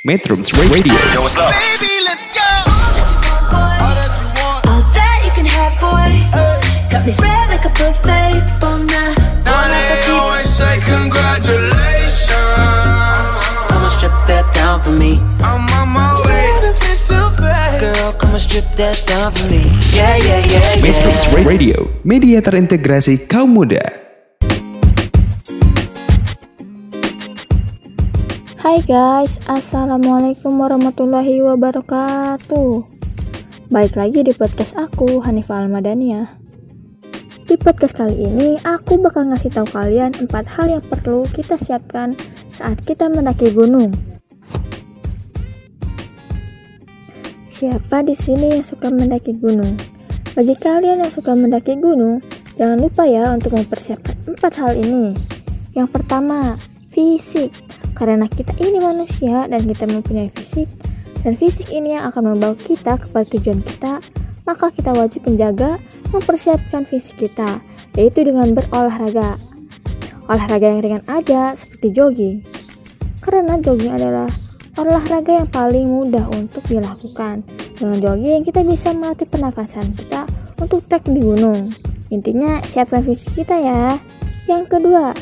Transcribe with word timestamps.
Metrums 0.00 0.48
Radio. 0.56 0.96
Yo, 1.12 1.20
what's 1.20 1.36
up? 1.36 1.52
Baby, 1.52 1.92
let's 2.08 2.32
go. 2.32 2.40
All 3.52 4.80
that 4.96 5.20
you 5.28 5.32
can 5.36 5.44
have, 5.44 5.76
boy. 5.76 6.24
Got 6.88 7.04
me 7.04 7.12
spread 7.12 7.52
like 7.52 7.68
a 7.68 7.72
buffet. 7.76 8.40
Bon 8.64 8.88
night. 8.88 9.20
Now 9.44 9.68
they 9.68 10.00
always 10.08 10.48
say 10.48 10.80
congratulations. 10.88 12.32
Come 13.68 13.84
and 13.84 13.92
strip 13.92 14.16
that 14.24 14.48
down 14.56 14.80
for 14.80 14.96
me. 14.96 15.20
I'm 15.44 15.68
on 15.76 15.92
my 15.92 16.16
way. 16.24 16.48
Girl, 17.76 18.12
come 18.16 18.32
and 18.32 18.40
strip 18.40 18.64
that 18.80 19.04
down 19.04 19.32
for 19.36 19.44
me. 19.52 19.68
Yeah, 19.92 20.16
yeah, 20.16 20.40
yeah, 20.48 20.80
Metrums 20.80 21.28
yeah. 21.28 21.44
Radio, 21.44 21.76
media 22.04 22.40
terintegrasi 22.40 23.28
kaum 23.28 23.52
muda. 23.52 24.09
Hai 28.60 28.84
guys, 28.84 29.40
Assalamualaikum 29.48 30.60
warahmatullahi 30.60 31.40
wabarakatuh 31.40 32.84
Baik 33.72 33.96
lagi 33.96 34.20
di 34.20 34.36
podcast 34.36 34.76
aku, 34.76 35.24
Hanifah 35.24 35.64
Almadania 35.64 36.28
Di 37.48 37.56
podcast 37.56 37.96
kali 37.96 38.20
ini, 38.20 38.60
aku 38.60 39.00
bakal 39.00 39.32
ngasih 39.32 39.48
tahu 39.48 39.64
kalian 39.64 40.12
empat 40.12 40.60
hal 40.60 40.76
yang 40.76 40.84
perlu 40.84 41.24
kita 41.32 41.56
siapkan 41.56 42.12
saat 42.52 42.84
kita 42.84 43.08
mendaki 43.08 43.48
gunung 43.48 43.96
Siapa 47.48 48.04
di 48.04 48.12
sini 48.12 48.60
yang 48.60 48.64
suka 48.68 48.92
mendaki 48.92 49.40
gunung? 49.40 49.80
Bagi 50.36 50.52
kalian 50.60 51.00
yang 51.00 51.08
suka 51.08 51.32
mendaki 51.32 51.80
gunung, 51.80 52.20
jangan 52.60 52.76
lupa 52.76 53.08
ya 53.08 53.32
untuk 53.32 53.56
mempersiapkan 53.56 54.20
empat 54.28 54.52
hal 54.60 54.76
ini. 54.76 55.16
Yang 55.72 55.88
pertama, 55.96 56.60
fisik. 56.92 57.69
Karena 58.00 58.24
kita 58.32 58.56
ini 58.64 58.80
manusia 58.80 59.44
dan 59.44 59.68
kita 59.68 59.84
mempunyai 59.84 60.32
fisik, 60.32 60.64
dan 61.20 61.36
fisik 61.36 61.68
ini 61.68 62.00
yang 62.00 62.08
akan 62.08 62.32
membawa 62.32 62.56
kita 62.56 62.96
kepada 62.96 63.28
tujuan 63.36 63.60
kita, 63.60 64.00
maka 64.48 64.72
kita 64.72 64.96
wajib 64.96 65.28
menjaga 65.28 65.76
mempersiapkan 66.08 66.88
fisik 66.88 67.28
kita, 67.28 67.60
yaitu 68.00 68.24
dengan 68.24 68.56
berolahraga. 68.56 69.36
Olahraga 70.32 70.72
yang 70.72 70.80
ringan 70.80 71.04
aja, 71.12 71.52
seperti 71.52 71.92
jogging. 71.92 72.40
Karena 73.20 73.60
jogging 73.60 73.92
adalah 73.92 74.32
olahraga 74.80 75.44
yang 75.44 75.48
paling 75.52 75.84
mudah 75.84 76.24
untuk 76.32 76.64
dilakukan. 76.72 77.44
Dengan 77.76 78.00
jogging, 78.00 78.40
kita 78.48 78.64
bisa 78.64 78.96
melatih 78.96 79.28
pernafasan 79.28 79.92
kita 79.92 80.24
untuk 80.56 80.80
trek 80.88 81.04
di 81.04 81.20
gunung. 81.20 81.68
Intinya, 82.08 82.64
siapkan 82.64 83.04
fisik 83.04 83.44
kita 83.44 83.60
ya. 83.60 84.00
Yang 84.48 84.72
kedua, 84.72 85.12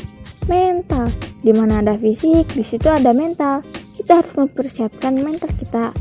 mental. 0.47 1.28
Di 1.39 1.55
mana 1.55 1.79
ada 1.79 1.95
fisik, 1.95 2.51
di 2.51 2.63
situ 2.63 2.91
ada 2.91 3.15
mental. 3.15 3.63
Kita 3.95 4.19
harus 4.19 4.35
mempersiapkan 4.35 5.15
mental 5.19 5.51
kita. 5.55 5.95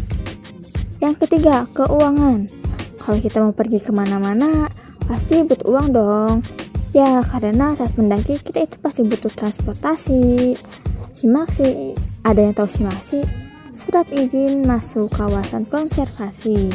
Yang 0.98 1.14
ketiga, 1.26 1.66
keuangan. 1.74 2.50
Kalau 2.98 3.18
kita 3.22 3.38
mau 3.38 3.54
pergi 3.54 3.78
ke 3.78 3.94
mana-mana, 3.94 4.66
pasti 5.06 5.40
butuh 5.46 5.68
uang 5.70 5.88
dong. 5.94 6.34
Ya, 6.90 7.22
karena 7.22 7.76
saat 7.78 7.94
mendaki 7.94 8.42
kita 8.42 8.66
itu 8.66 8.76
pasti 8.82 9.06
butuh 9.06 9.30
transportasi. 9.30 10.58
Simaksi, 11.14 11.94
ada 12.26 12.40
yang 12.42 12.54
tahu 12.54 12.66
simaksi? 12.66 13.22
Surat 13.78 14.10
izin 14.10 14.66
masuk 14.66 15.14
kawasan 15.14 15.70
konservasi. 15.70 16.66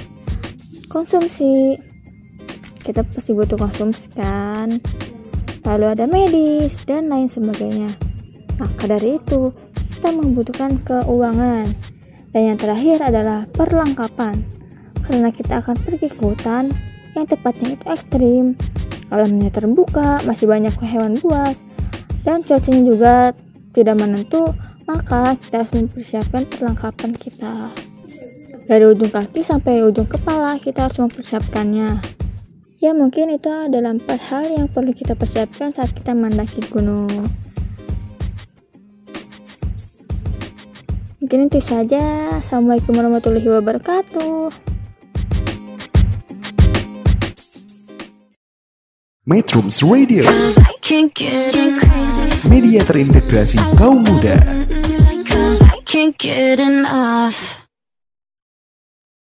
Konsumsi, 0.87 1.75
kita 2.79 3.03
pasti 3.03 3.35
butuh 3.35 3.59
konsumsi 3.59 4.07
kan? 4.15 4.79
Lalu 5.67 5.85
ada 5.87 6.05
medis 6.07 6.83
dan 6.87 7.11
lain 7.11 7.27
sebagainya. 7.27 8.12
Maka 8.61 8.85
dari 8.85 9.17
itu, 9.17 9.53
kita 9.97 10.09
membutuhkan 10.13 10.77
keuangan. 10.83 11.71
Dan 12.33 12.41
yang 12.53 12.57
terakhir 12.57 12.99
adalah 13.01 13.45
perlengkapan. 13.53 14.41
Karena 15.05 15.29
kita 15.29 15.61
akan 15.61 15.77
pergi 15.79 16.07
ke 16.09 16.21
hutan 16.23 16.73
yang 17.13 17.25
tepatnya 17.29 17.77
itu 17.77 17.85
ekstrim. 17.89 18.45
Alamnya 19.13 19.53
terbuka, 19.53 20.25
masih 20.25 20.49
banyak 20.49 20.73
hewan 20.81 21.21
buas, 21.21 21.61
dan 22.25 22.41
cuacanya 22.41 22.81
juga 22.81 23.13
tidak 23.75 23.99
menentu, 23.99 24.49
maka 24.89 25.37
kita 25.37 25.61
harus 25.61 25.73
mempersiapkan 25.75 26.49
perlengkapan 26.49 27.11
kita. 27.13 27.69
Dari 28.63 28.85
ujung 28.87 29.11
kaki 29.11 29.43
sampai 29.43 29.83
ujung 29.83 30.07
kepala, 30.07 30.55
kita 30.55 30.87
harus 30.87 30.97
mempersiapkannya. 30.97 31.99
Ya 32.79 32.91
mungkin 32.91 33.31
itu 33.31 33.47
adalah 33.47 33.95
empat 33.95 34.19
hal 34.31 34.43
yang 34.51 34.67
perlu 34.71 34.91
kita 34.91 35.15
persiapkan 35.15 35.71
saat 35.71 35.91
kita 35.95 36.15
mendaki 36.15 36.63
gunung. 36.67 37.11
Mungkin 41.23 41.47
itu 41.47 41.63
saja. 41.63 42.35
Assalamualaikum 42.35 42.99
warahmatullahi 42.99 43.47
wabarakatuh. 43.47 44.51
Metrums 49.23 49.79
Radio, 49.87 50.27
Cause 50.27 50.59
I 50.59 50.75
can't 50.83 51.15
get 51.15 51.55
enough. 51.55 52.43
media 52.51 52.83
terintegrasi 52.83 53.55
kaum 53.79 54.03
muda. 54.03 54.35